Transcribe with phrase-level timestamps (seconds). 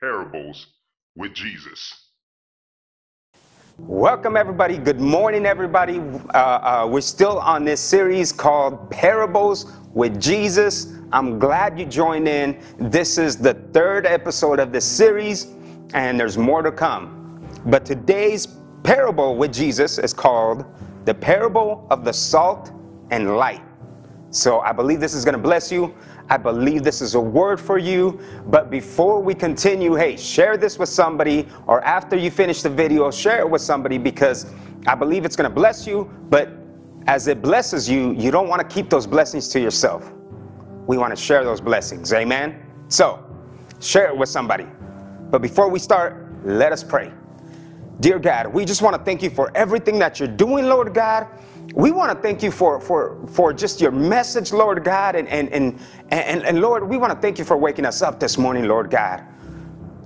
[0.00, 0.68] Parables
[1.16, 2.10] with Jesus.
[3.76, 4.78] Welcome, everybody.
[4.78, 5.98] Good morning, everybody.
[5.98, 10.94] Uh, uh, we're still on this series called Parables with Jesus.
[11.12, 12.62] I'm glad you joined in.
[12.78, 15.48] This is the third episode of this series,
[15.92, 17.42] and there's more to come.
[17.66, 18.46] But today's
[18.82, 20.64] parable with Jesus is called
[21.04, 22.72] the parable of the salt
[23.10, 23.62] and light.
[24.30, 25.94] So I believe this is going to bless you.
[26.28, 28.20] I believe this is a word for you.
[28.46, 33.10] But before we continue, hey, share this with somebody, or after you finish the video,
[33.10, 34.46] share it with somebody because
[34.86, 36.08] I believe it's going to bless you.
[36.28, 36.50] But
[37.08, 40.12] as it blesses you, you don't want to keep those blessings to yourself.
[40.86, 42.12] We want to share those blessings.
[42.12, 42.62] Amen.
[42.88, 43.24] So
[43.80, 44.68] share it with somebody.
[45.30, 47.12] But before we start, let us pray.
[48.00, 51.28] Dear God, we just want to thank you for everything that you're doing, Lord God
[51.74, 55.14] we want to thank you for, for, for just your message, Lord God.
[55.14, 55.78] And, and, and,
[56.10, 58.90] and, and Lord, we want to thank you for waking us up this morning, Lord
[58.90, 59.24] God.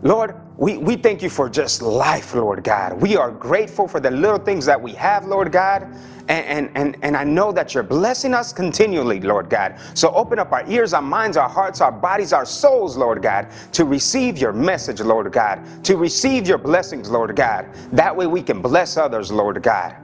[0.02, 3.00] Lord, we, we thank you for just life, Lord God.
[3.00, 5.82] We are grateful for the little things that we have, Lord God.
[6.28, 9.78] And, and, and, and I know that you're blessing us continually, Lord God.
[9.94, 13.48] So open up our ears, our minds, our hearts, our bodies, our souls, Lord God,
[13.72, 17.68] to receive your message, Lord God, to receive your blessings, Lord God.
[17.92, 19.96] That way we can bless others, Lord God.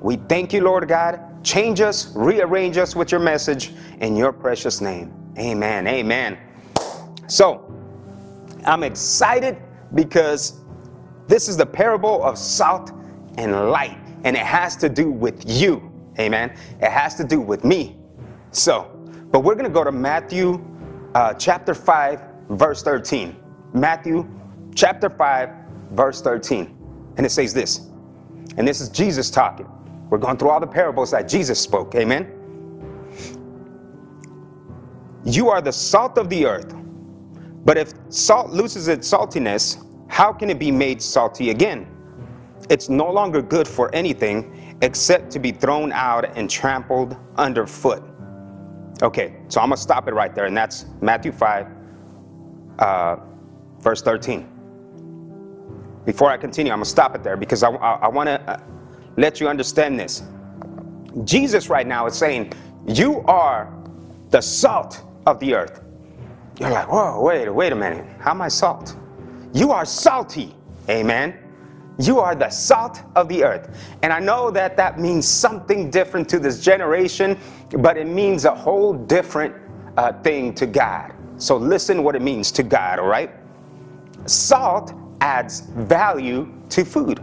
[0.00, 1.44] We thank you, Lord God.
[1.44, 5.12] Change us, rearrange us with your message in your precious name.
[5.38, 5.86] Amen.
[5.88, 6.38] Amen.
[7.26, 7.64] So,
[8.64, 9.56] I'm excited
[9.94, 10.60] because
[11.26, 12.92] this is the parable of salt
[13.36, 15.92] and light, and it has to do with you.
[16.18, 16.50] Amen.
[16.80, 17.96] It has to do with me.
[18.50, 18.90] So,
[19.30, 20.64] but we're going to go to Matthew
[21.14, 23.36] uh, chapter 5, verse 13.
[23.74, 24.28] Matthew
[24.74, 25.50] chapter 5,
[25.92, 26.76] verse 13.
[27.16, 27.88] And it says this,
[28.56, 29.68] and this is Jesus talking.
[30.10, 31.94] We're going through all the parables that Jesus spoke.
[31.94, 32.34] Amen.
[35.24, 36.74] You are the salt of the earth.
[37.64, 41.86] But if salt loses its saltiness, how can it be made salty again?
[42.68, 48.02] It's no longer good for anything except to be thrown out and trampled underfoot.
[49.02, 51.66] Okay, so I'm to stop it right there, and that's Matthew 5,
[52.80, 53.16] uh,
[53.80, 54.48] verse 13.
[56.04, 58.40] Before I continue, I'm to stop it there because I, I, I want to.
[58.40, 58.60] Uh,
[59.18, 60.22] let you understand this.
[61.24, 62.52] Jesus right now is saying,
[62.86, 63.74] You are
[64.30, 65.82] the salt of the earth.
[66.60, 68.06] You're like, Whoa, wait, wait a minute.
[68.20, 68.96] How am I salt?
[69.52, 70.54] You are salty.
[70.88, 71.36] Amen.
[71.98, 73.76] You are the salt of the earth.
[74.02, 77.36] And I know that that means something different to this generation,
[77.78, 79.54] but it means a whole different
[79.96, 81.12] uh, thing to God.
[81.38, 83.30] So listen what it means to God, all right?
[84.26, 87.20] Salt adds value to food.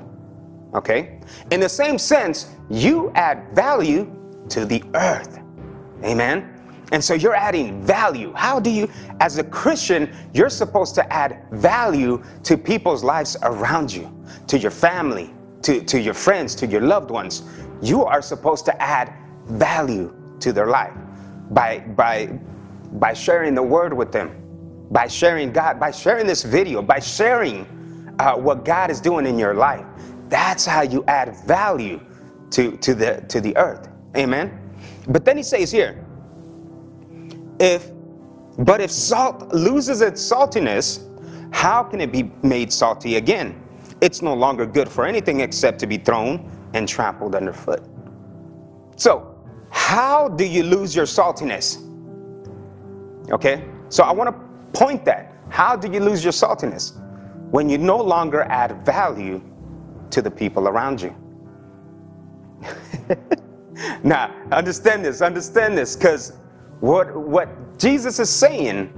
[0.73, 1.21] Okay?
[1.51, 4.13] In the same sense, you add value
[4.49, 5.39] to the earth.
[6.03, 6.54] Amen?
[6.91, 8.31] And so you're adding value.
[8.33, 13.91] How do you, as a Christian, you're supposed to add value to people's lives around
[13.91, 14.11] you,
[14.47, 17.43] to your family, to, to your friends, to your loved ones.
[17.81, 19.13] You are supposed to add
[19.47, 20.93] value to their life
[21.51, 22.27] by, by,
[22.93, 24.41] by sharing the word with them,
[24.91, 27.65] by sharing God, by sharing this video, by sharing
[28.19, 29.85] uh, what God is doing in your life.
[30.29, 31.99] That's how you add value
[32.51, 33.89] to, to, the, to the earth.
[34.15, 34.59] Amen.
[35.07, 36.04] But then he says here,
[37.65, 37.91] if
[38.59, 41.01] but if salt loses its saltiness,
[41.53, 43.61] how can it be made salty again?
[44.01, 47.83] It's no longer good for anything except to be thrown and trampled underfoot.
[48.95, 49.35] So,
[49.71, 51.81] how do you lose your saltiness?
[53.31, 55.33] Okay, so I want to point that.
[55.49, 56.93] How do you lose your saltiness?
[57.51, 59.41] When you no longer add value
[60.11, 61.13] to the people around you.
[64.03, 66.33] now, understand this, understand this, because
[66.79, 68.93] what, what Jesus is saying,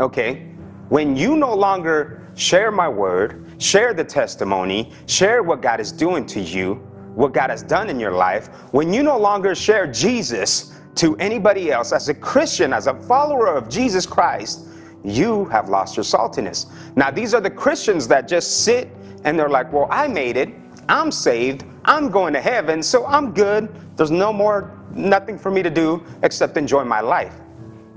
[0.00, 0.52] okay,
[0.88, 6.24] when you no longer share my word, share the testimony, share what God is doing
[6.26, 6.74] to you,
[7.14, 11.70] what God has done in your life, when you no longer share Jesus to anybody
[11.70, 14.66] else, as a Christian, as a follower of Jesus Christ,
[15.04, 16.66] you have lost your saltiness.
[16.96, 18.88] Now, these are the Christians that just sit
[19.24, 20.50] and they're like, well, I made it.
[20.88, 21.64] I'm saved.
[21.84, 23.68] I'm going to heaven, so I'm good.
[23.96, 27.34] There's no more, nothing for me to do except enjoy my life.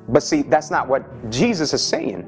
[0.07, 2.27] But see, that's not what Jesus is saying.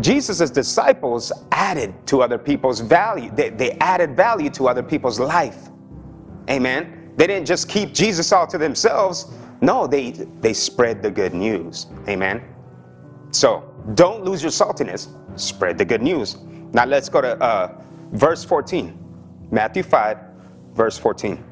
[0.00, 3.30] Jesus' disciples added to other people's value.
[3.34, 5.70] They, they added value to other people's life.
[6.48, 7.12] Amen.
[7.16, 9.32] They didn't just keep Jesus all to themselves.
[9.60, 11.86] No, they, they spread the good news.
[12.08, 12.42] Amen.
[13.30, 15.08] So don't lose your saltiness.
[15.38, 16.36] Spread the good news.
[16.72, 17.82] Now let's go to uh,
[18.12, 18.96] verse 14.
[19.50, 20.18] Matthew 5,
[20.74, 21.42] verse 14.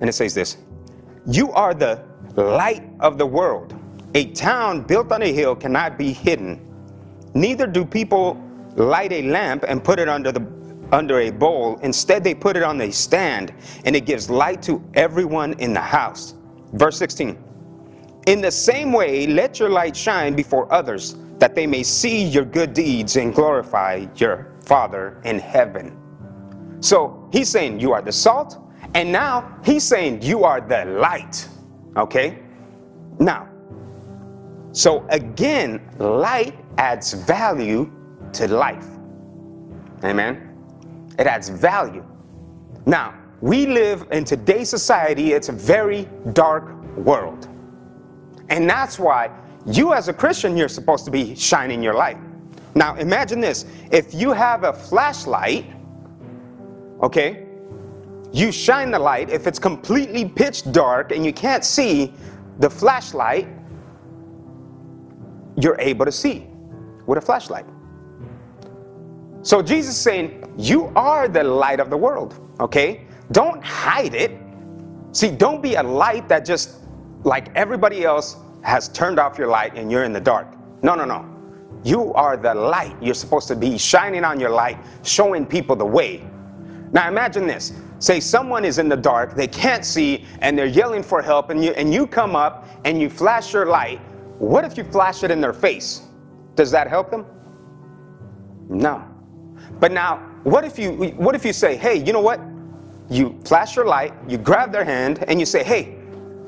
[0.00, 0.58] And it says this
[1.26, 2.02] You are the
[2.36, 3.74] light of the world.
[4.14, 6.60] A town built on a hill cannot be hidden.
[7.34, 8.42] Neither do people
[8.74, 10.46] light a lamp and put it under the
[10.92, 11.78] under a bowl.
[11.82, 13.52] Instead, they put it on a stand,
[13.84, 16.34] and it gives light to everyone in the house.
[16.72, 17.38] Verse 16.
[18.26, 22.44] In the same way, let your light shine before others, that they may see your
[22.44, 25.96] good deeds and glorify your Father in heaven.
[26.80, 28.58] So he's saying you are the salt,
[28.94, 31.48] and now he's saying you are the light.
[31.96, 32.38] Okay?
[33.18, 33.48] Now,
[34.72, 37.90] so again, light adds value
[38.32, 38.86] to life.
[40.04, 40.56] Amen?
[41.18, 42.04] It adds value.
[42.86, 47.48] Now, we live in today's society, it's a very dark world.
[48.48, 49.30] And that's why
[49.66, 52.18] you, as a Christian, you're supposed to be shining your light.
[52.74, 55.66] Now, imagine this if you have a flashlight,
[57.02, 57.46] okay,
[58.32, 59.30] you shine the light.
[59.30, 62.14] If it's completely pitch dark and you can't see
[62.58, 63.48] the flashlight,
[65.56, 66.46] you're able to see
[67.06, 67.66] with a flashlight.
[69.42, 73.06] So Jesus is saying, You are the light of the world, okay?
[73.32, 74.32] Don't hide it.
[75.12, 76.80] See, don't be a light that just,
[77.24, 80.46] like everybody else, has turned off your light and you're in the dark.
[80.82, 81.26] No, no, no.
[81.82, 82.94] You are the light.
[83.02, 86.28] You're supposed to be shining on your light, showing people the way.
[86.92, 87.72] Now imagine this.
[88.00, 91.62] Say someone is in the dark, they can't see, and they're yelling for help, and
[91.62, 94.00] you, and you come up and you flash your light.
[94.38, 96.06] What if you flash it in their face?
[96.54, 97.26] Does that help them?
[98.70, 99.04] No.
[99.78, 102.40] But now, what if you what if you say, hey, you know what?
[103.10, 105.96] You flash your light, you grab their hand, and you say, hey,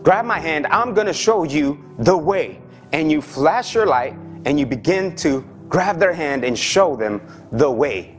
[0.02, 2.62] grab my hand, I'm gonna show you the way.
[2.92, 4.14] And you flash your light
[4.46, 7.20] and you begin to grab their hand and show them
[7.52, 8.18] the way.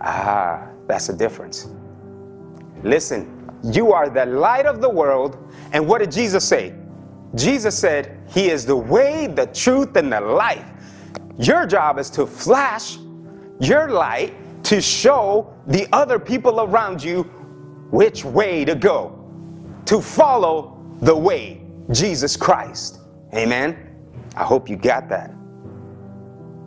[0.00, 1.68] Ah, that's the difference.
[2.84, 5.38] Listen, you are the light of the world.
[5.72, 6.74] And what did Jesus say?
[7.34, 10.66] Jesus said, He is the way, the truth, and the life.
[11.38, 12.98] Your job is to flash
[13.58, 14.34] your light
[14.64, 17.22] to show the other people around you
[17.90, 19.18] which way to go,
[19.86, 23.00] to follow the way, Jesus Christ.
[23.34, 23.76] Amen.
[24.36, 25.30] I hope you got that.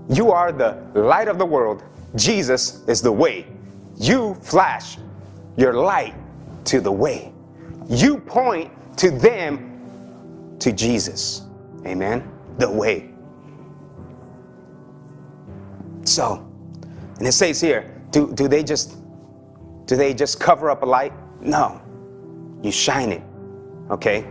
[0.09, 1.83] You are the light of the world.
[2.15, 3.45] Jesus is the way.
[3.97, 4.97] You flash
[5.57, 6.15] your light
[6.65, 7.33] to the way.
[7.89, 11.43] You point to them to Jesus.
[11.85, 12.29] Amen.
[12.57, 13.09] The way.
[16.05, 16.47] So,
[17.17, 18.97] and it says here, do, do they just
[19.87, 21.13] do they just cover up a light?
[21.41, 21.81] No.
[22.61, 23.23] You shine it.
[23.89, 24.27] Okay?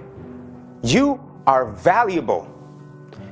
[0.82, 2.46] You are valuable.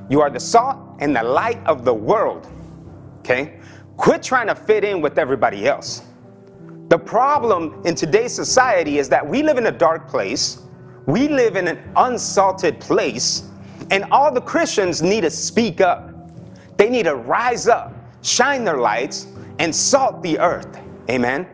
[0.09, 2.51] You are the salt and the light of the world.
[3.19, 3.59] Okay?
[3.97, 6.01] Quit trying to fit in with everybody else.
[6.87, 10.61] The problem in today's society is that we live in a dark place.
[11.07, 13.49] We live in an unsalted place.
[13.89, 16.11] And all the Christians need to speak up.
[16.77, 19.27] They need to rise up, shine their lights,
[19.59, 20.79] and salt the earth.
[21.09, 21.47] Amen.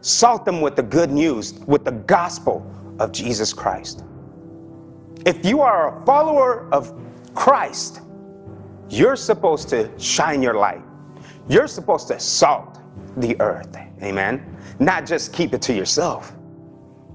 [0.00, 4.04] Salt them with the good news, with the gospel of Jesus Christ.
[5.24, 6.94] If you are a follower of
[7.34, 8.00] Christ,
[8.88, 10.82] you're supposed to shine your light.
[11.48, 12.80] You're supposed to salt
[13.16, 13.76] the earth.
[14.02, 14.56] Amen.
[14.78, 16.34] Not just keep it to yourself.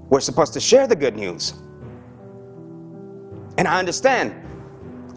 [0.10, 1.54] We're supposed to share the good news.
[3.58, 4.34] And I understand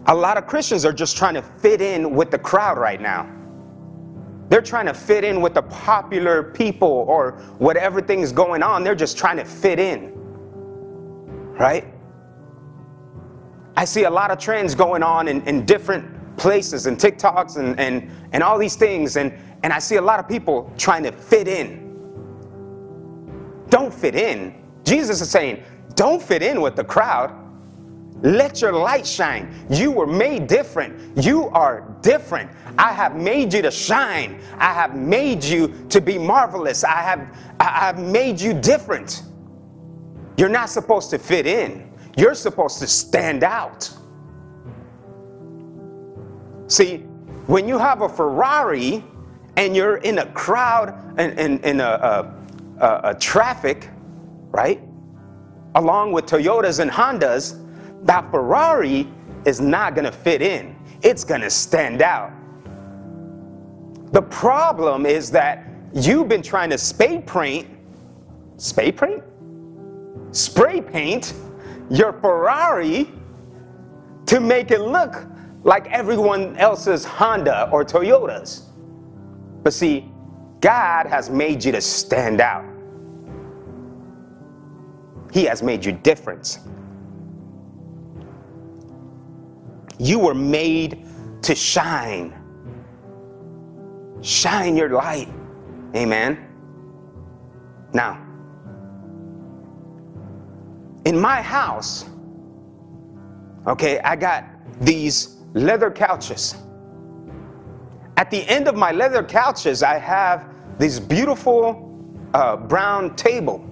[0.07, 3.31] a lot of Christians are just trying to fit in with the crowd right now.
[4.49, 8.83] They're trying to fit in with the popular people or whatever thing's going on.
[8.83, 10.13] They're just trying to fit in.
[11.57, 11.87] Right?
[13.75, 17.79] I see a lot of trends going on in, in different places and TikToks and,
[17.79, 19.17] and, and all these things.
[19.17, 21.83] And, and I see a lot of people trying to fit in.
[23.69, 24.61] Don't fit in.
[24.83, 25.63] Jesus is saying,
[25.95, 27.33] don't fit in with the crowd.
[28.21, 29.65] Let your light shine.
[29.69, 31.17] You were made different.
[31.23, 32.49] You are different.
[32.77, 34.39] I have made you to shine.
[34.57, 36.83] I have made you to be marvelous.
[36.83, 39.23] I have, I have made you different.
[40.37, 43.89] You're not supposed to fit in, you're supposed to stand out.
[46.67, 46.97] See,
[47.47, 49.03] when you have a Ferrari
[49.55, 52.33] and you're in a crowd and in, in, in, a,
[52.79, 53.89] a, a traffic,
[54.51, 54.81] right?
[55.75, 57.61] Along with Toyotas and Hondas,
[58.05, 59.07] that Ferrari
[59.45, 60.75] is not to fit in.
[61.03, 62.31] It's to stand out.
[64.11, 67.67] The problem is that you've been trying to spray paint,
[68.57, 69.23] spray paint?
[70.31, 71.33] Spray paint
[71.89, 73.11] your Ferrari
[74.25, 75.27] to make it look
[75.65, 78.65] like everyone else's Honda or Toyotas.
[79.63, 80.11] But see,
[80.61, 82.63] God has made you to stand out.
[85.33, 86.59] He has made you different.
[89.97, 91.03] You were made
[91.41, 92.33] to shine.
[94.21, 95.29] Shine your light.
[95.95, 96.47] Amen.
[97.91, 98.23] Now,
[101.05, 102.05] in my house,
[103.65, 104.45] okay, I got
[104.79, 106.55] these leather couches.
[108.17, 110.47] At the end of my leather couches, I have
[110.77, 111.81] these beautiful
[112.33, 113.67] uh, brown table,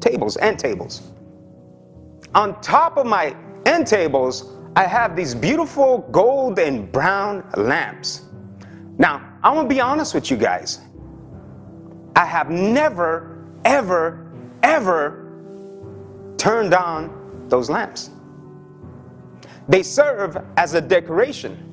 [0.00, 1.12] tables, end tables.
[2.34, 3.34] On top of my
[3.66, 8.22] end tables, I have these beautiful gold and brown lamps.
[8.98, 10.80] Now, I'm gonna be honest with you guys.
[12.16, 14.30] I have never, ever,
[14.62, 15.30] ever
[16.36, 18.10] turned on those lamps.
[19.68, 21.68] They serve as a decoration.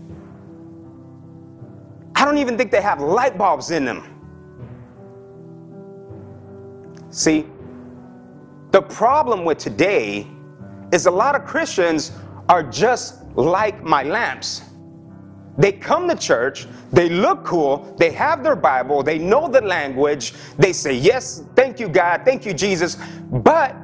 [2.16, 4.04] I don't even think they have light bulbs in them.
[7.10, 7.48] See,
[8.72, 10.28] the problem with today
[10.92, 12.12] is a lot of Christians
[12.48, 14.64] are just like my lamps.
[15.58, 20.34] They come to church, they look cool, they have their Bible, they know the language,
[20.58, 22.98] they say, Yes, thank you, God, thank you, Jesus,
[23.30, 23.76] but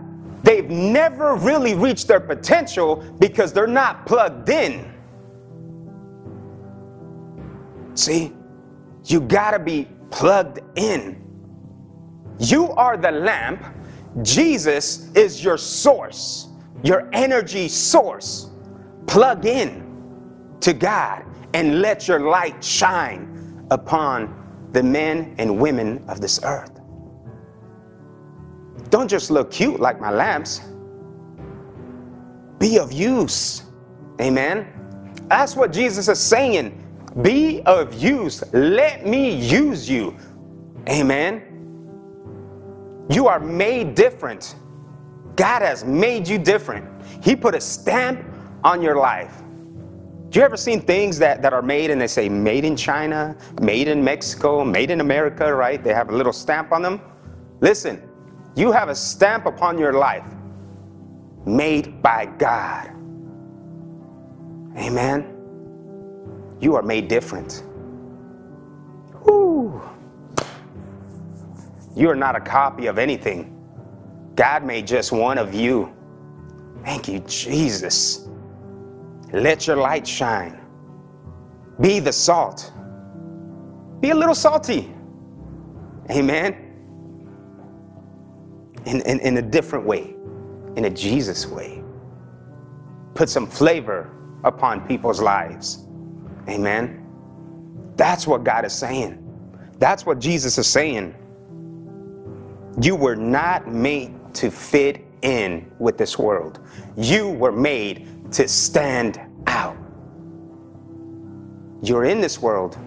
[0.66, 4.92] they've never really reached their potential because they're not plugged in.
[7.94, 8.34] See,
[9.06, 11.22] you gotta be plugged in.
[12.40, 13.64] You are the lamp,
[14.22, 16.48] Jesus is your source,
[16.84, 18.50] your energy source.
[19.08, 26.20] Plug in to God and let your light shine upon the men and women of
[26.20, 26.75] this earth.
[28.96, 30.62] Don't just look cute like my lamps.
[32.60, 33.64] Be of use.
[34.22, 34.66] Amen.
[35.28, 36.82] That's what Jesus is saying.
[37.22, 38.42] Be of use.
[38.54, 40.16] Let me use you.
[40.88, 41.42] Amen.
[43.10, 44.56] You are made different.
[45.36, 46.88] God has made you different.
[47.22, 48.26] He put a stamp
[48.64, 49.42] on your life.
[50.30, 53.36] Do you ever seen things that, that are made and they say made in China,
[53.60, 55.84] made in Mexico, made in America, right?
[55.84, 57.02] They have a little stamp on them.
[57.60, 58.02] Listen,
[58.56, 60.26] you have a stamp upon your life
[61.46, 62.92] made by God.
[64.78, 65.48] Amen.
[66.60, 67.64] You are made different.
[69.26, 69.82] Woo.
[71.96, 73.52] You are not a copy of anything.
[74.36, 75.94] God made just one of you.
[76.84, 78.28] Thank you, Jesus.
[79.34, 80.60] Let your light shine.
[81.82, 82.72] Be the salt.
[84.02, 84.94] Be a little salty.
[86.12, 86.65] Amen.
[88.86, 90.16] In, in, in a different way,
[90.76, 91.84] in a Jesus way.
[93.16, 94.12] Put some flavor
[94.44, 95.86] upon people's lives.
[96.48, 97.06] Amen.
[97.96, 99.22] That's what God is saying.
[99.80, 101.16] That's what Jesus is saying.
[102.82, 106.60] You were not made to fit in with this world.
[106.98, 109.78] You were made to stand out.
[111.82, 112.78] You're in this world,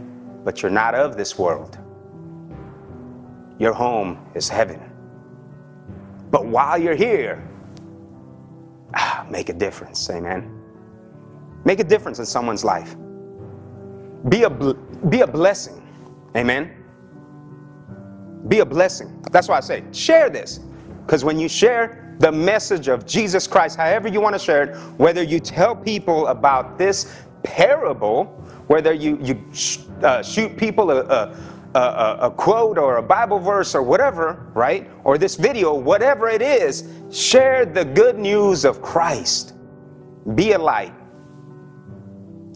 [0.45, 1.79] but you're not of this world.
[3.59, 4.88] Your home is heaven.
[6.31, 7.47] But while you're here,
[8.95, 10.55] ah, make a difference, amen.
[11.65, 12.97] Make a difference in someone's life.
[14.29, 15.83] Be a, be a blessing,
[16.37, 16.73] amen.
[18.49, 19.25] Be a blessing.
[19.31, 20.61] That's why I say, share this.
[21.05, 24.77] Because when you share, the message of Jesus Christ, however you want to share it,
[24.99, 28.25] whether you tell people about this parable,
[28.67, 31.37] whether you, you sh- uh, shoot people a, a,
[31.75, 34.91] a, a quote or a Bible verse or whatever, right?
[35.05, 39.55] Or this video, whatever it is, share the good news of Christ.
[40.35, 40.95] Be a light.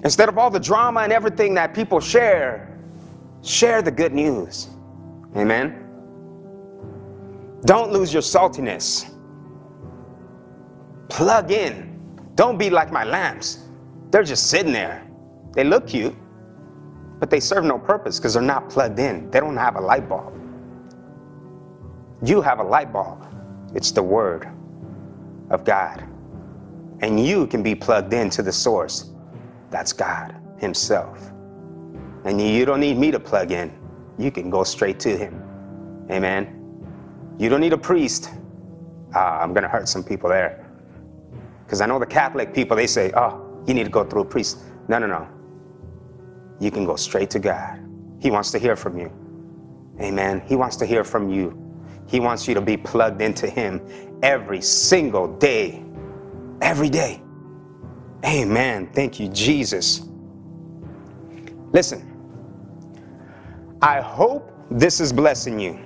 [0.04, 2.78] Instead of all the drama and everything that people share,
[3.42, 4.68] share the good news.
[5.36, 5.78] Amen.
[7.64, 9.08] Don't lose your saltiness.
[11.08, 11.90] Plug in.
[12.34, 13.68] Don't be like my lamps.
[14.10, 15.06] They're just sitting there.
[15.52, 16.16] They look cute,
[17.22, 19.30] but they serve no purpose because they're not plugged in.
[19.30, 20.34] They don't have a light bulb.
[22.20, 23.24] You have a light bulb.
[23.76, 24.48] It's the Word
[25.50, 26.02] of God.
[26.98, 29.12] And you can be plugged into the source.
[29.70, 31.30] That's God Himself.
[32.24, 33.72] And you don't need me to plug in.
[34.18, 35.40] You can go straight to Him.
[36.10, 36.58] Amen.
[37.38, 38.30] You don't need a priest.
[39.14, 40.68] Ah, I'm going to hurt some people there.
[41.64, 44.24] Because I know the Catholic people, they say, oh, you need to go through a
[44.24, 44.58] priest.
[44.88, 45.28] No, no, no.
[46.62, 47.80] You can go straight to God.
[48.20, 49.10] He wants to hear from you.
[50.00, 50.42] Amen.
[50.46, 51.58] He wants to hear from you.
[52.06, 53.84] He wants you to be plugged into Him
[54.22, 55.82] every single day.
[56.60, 57.20] Every day.
[58.24, 58.88] Amen.
[58.92, 60.02] Thank you, Jesus.
[61.72, 62.08] Listen,
[63.82, 65.80] I hope this is blessing you.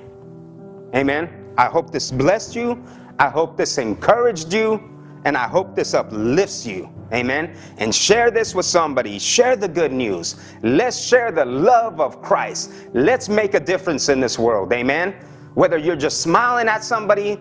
[0.94, 1.54] Amen.
[1.56, 2.84] I hope this blessed you.
[3.18, 4.95] I hope this encouraged you.
[5.26, 6.88] And I hope this uplifts you.
[7.12, 7.56] Amen.
[7.78, 9.18] And share this with somebody.
[9.18, 10.36] Share the good news.
[10.62, 12.70] Let's share the love of Christ.
[12.94, 14.72] Let's make a difference in this world.
[14.72, 15.16] Amen.
[15.54, 17.34] Whether you're just smiling at somebody,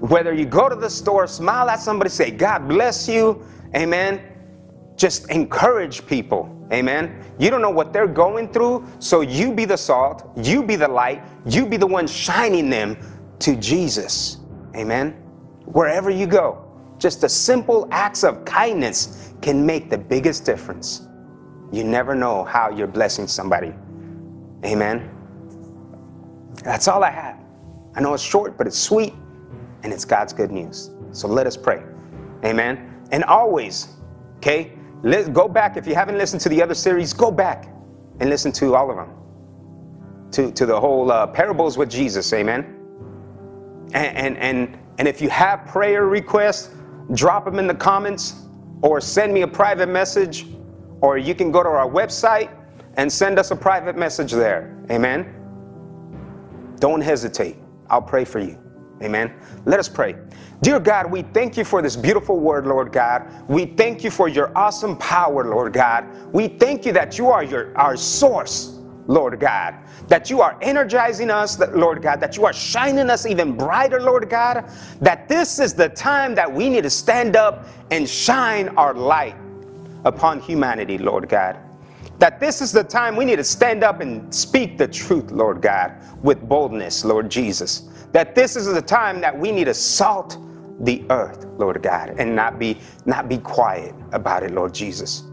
[0.00, 3.46] whether you go to the store, smile at somebody, say, God bless you.
[3.76, 4.20] Amen.
[4.96, 6.50] Just encourage people.
[6.72, 7.24] Amen.
[7.38, 10.88] You don't know what they're going through, so you be the salt, you be the
[10.88, 12.96] light, you be the one shining them
[13.38, 14.38] to Jesus.
[14.74, 15.12] Amen.
[15.66, 16.69] Wherever you go,
[17.00, 21.08] just the simple acts of kindness can make the biggest difference.
[21.72, 23.72] You never know how you're blessing somebody.
[24.64, 25.10] Amen.
[26.62, 27.38] That's all I have.
[27.94, 29.14] I know it's short, but it's sweet
[29.82, 30.90] and it's God's good news.
[31.12, 31.82] So let us pray.
[32.44, 33.02] Amen.
[33.12, 33.96] And always,
[34.36, 35.76] okay, let's go back.
[35.78, 37.72] If you haven't listened to the other series, go back
[38.20, 39.16] and listen to all of them.
[40.32, 42.32] To, to the whole uh, parables with Jesus.
[42.32, 42.76] Amen.
[43.94, 46.74] And, and, and, and if you have prayer requests,
[47.12, 48.34] drop them in the comments
[48.82, 50.46] or send me a private message
[51.00, 52.50] or you can go to our website
[52.96, 54.76] and send us a private message there.
[54.90, 55.34] Amen.
[56.78, 57.56] Don't hesitate.
[57.88, 58.58] I'll pray for you.
[59.02, 59.32] Amen.
[59.64, 60.16] Let us pray.
[60.62, 63.48] Dear God, we thank you for this beautiful word, Lord God.
[63.48, 66.06] We thank you for your awesome power, Lord God.
[66.32, 69.74] We thank you that you are your, our source, Lord God.
[70.08, 72.20] That you are energizing us, Lord God.
[72.20, 74.70] That you are shining us even brighter, Lord God.
[75.00, 79.36] That this is the time that we need to stand up and shine our light
[80.04, 81.58] upon humanity, Lord God
[82.20, 85.62] that this is the time we need to stand up and speak the truth, Lord
[85.62, 87.88] God, with boldness, Lord Jesus.
[88.12, 90.36] That this is the time that we need to salt
[90.80, 95.24] the earth, Lord God, and not be not be quiet about it, Lord Jesus.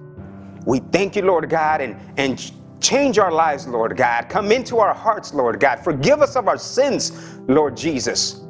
[0.65, 4.29] We thank you, Lord God, and, and change our lives, Lord God.
[4.29, 5.79] Come into our hearts, Lord God.
[5.83, 8.41] Forgive us of our sins, Lord Jesus.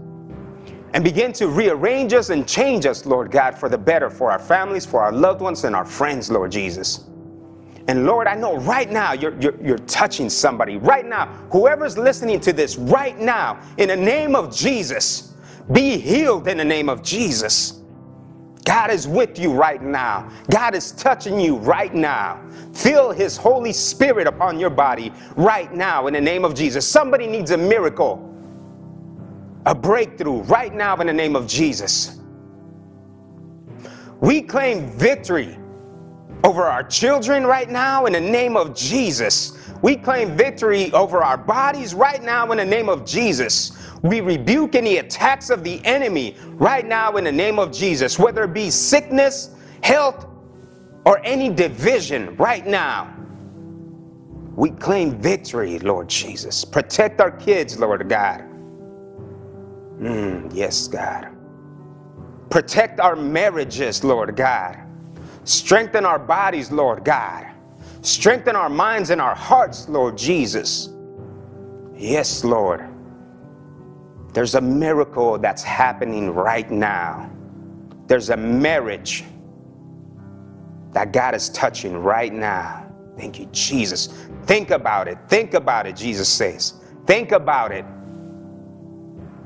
[0.93, 4.39] And begin to rearrange us and change us, Lord God, for the better, for our
[4.39, 7.05] families, for our loved ones, and our friends, Lord Jesus.
[7.87, 10.75] And Lord, I know right now you're, you're, you're, touching somebody.
[10.75, 15.33] Right now, whoever's listening to this right now, in the name of Jesus,
[15.71, 17.81] be healed in the name of Jesus.
[18.67, 20.29] God is with you right now.
[20.51, 22.41] God is touching you right now.
[22.73, 26.85] Feel His Holy Spirit upon your body right now in the name of Jesus.
[26.85, 28.35] Somebody needs a miracle,
[29.65, 32.19] a breakthrough right now in the name of Jesus.
[34.19, 35.57] We claim victory
[36.43, 39.57] over our children right now in the name of Jesus.
[39.81, 43.77] We claim victory over our bodies right now in the name of Jesus.
[44.03, 48.43] We rebuke any attacks of the enemy right now in the name of Jesus, whether
[48.43, 50.27] it be sickness, health,
[51.05, 53.13] or any division right now.
[54.55, 56.65] We claim victory, Lord Jesus.
[56.65, 58.43] Protect our kids, Lord God.
[59.99, 61.29] Mm, yes, God.
[62.49, 64.77] Protect our marriages, Lord God.
[65.43, 67.47] Strengthen our bodies, Lord God.
[68.01, 70.89] Strengthen our minds and our hearts, Lord Jesus.
[71.95, 72.87] Yes, Lord.
[74.37, 77.27] There's a miracle that's happening right now.
[78.05, 79.23] There's a marriage
[80.91, 82.87] that God is touching right now.
[83.17, 84.27] Thank you, Jesus.
[84.43, 85.17] Think about it.
[85.27, 86.75] Think about it, Jesus says.
[87.07, 87.83] Think about it.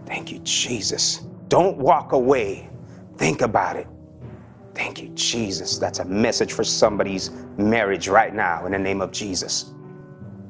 [0.07, 1.21] Thank you, Jesus.
[1.47, 2.69] Don't walk away.
[3.15, 3.87] Think about it.
[4.75, 5.77] Thank you, Jesus.
[5.77, 9.71] That's a message for somebody's marriage right now in the name of Jesus.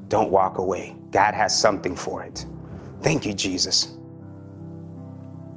[0.08, 0.96] Don't walk away.
[1.12, 2.48] God has something for it.
[3.04, 4.00] Thank you, Jesus.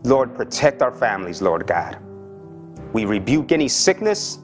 [0.05, 1.99] Lord, protect our families, Lord God.
[2.93, 4.39] We rebuke any sickness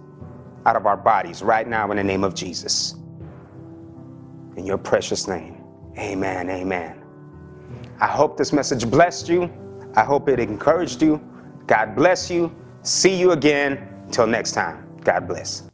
[0.67, 2.95] out of our bodies right now in the name of Jesus.
[4.57, 5.63] In your precious name,
[5.99, 7.03] amen, amen.
[8.01, 9.53] I hope this message blessed you.
[9.95, 11.21] I hope it encouraged you.
[11.67, 12.55] God bless you.
[12.83, 15.70] See you again until next time, God bless.